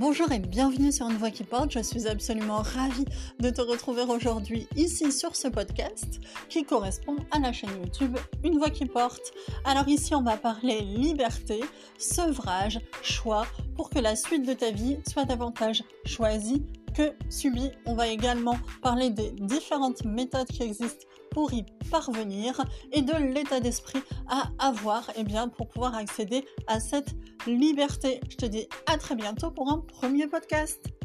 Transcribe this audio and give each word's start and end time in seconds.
Bonjour 0.00 0.32
et 0.32 0.38
bienvenue 0.38 0.92
sur 0.92 1.10
Une 1.10 1.18
Voix 1.18 1.30
qui 1.30 1.44
porte. 1.44 1.72
Je 1.72 1.80
suis 1.80 2.08
absolument 2.08 2.62
ravie 2.62 3.04
de 3.38 3.50
te 3.50 3.60
retrouver 3.60 4.00
aujourd'hui 4.08 4.66
ici 4.74 5.12
sur 5.12 5.36
ce 5.36 5.46
podcast 5.46 6.20
qui 6.48 6.64
correspond 6.64 7.16
à 7.30 7.38
la 7.38 7.52
chaîne 7.52 7.68
YouTube 7.82 8.16
Une 8.42 8.56
Voix 8.56 8.70
qui 8.70 8.86
porte. 8.86 9.34
Alors 9.66 9.86
ici, 9.88 10.14
on 10.14 10.22
va 10.22 10.38
parler 10.38 10.80
liberté, 10.80 11.60
sevrage, 11.98 12.80
choix 13.02 13.46
pour 13.76 13.90
que 13.90 13.98
la 13.98 14.16
suite 14.16 14.48
de 14.48 14.54
ta 14.54 14.70
vie 14.70 14.96
soit 15.06 15.26
davantage 15.26 15.84
choisie 16.06 16.64
que 16.92 17.12
subie. 17.28 17.70
On 17.86 17.94
va 17.94 18.08
également 18.08 18.56
parler 18.82 19.10
des 19.10 19.30
différentes 19.32 20.04
méthodes 20.04 20.48
qui 20.48 20.62
existent 20.62 21.06
pour 21.30 21.52
y 21.52 21.64
parvenir 21.90 22.64
et 22.92 23.02
de 23.02 23.14
l'état 23.32 23.60
d'esprit 23.60 24.02
à 24.28 24.50
avoir 24.58 25.10
eh 25.16 25.24
bien, 25.24 25.48
pour 25.48 25.68
pouvoir 25.68 25.94
accéder 25.94 26.44
à 26.66 26.80
cette 26.80 27.14
liberté. 27.46 28.20
Je 28.28 28.36
te 28.36 28.46
dis 28.46 28.66
à 28.86 28.98
très 28.98 29.14
bientôt 29.14 29.50
pour 29.50 29.70
un 29.70 29.78
premier 29.78 30.26
podcast. 30.26 30.99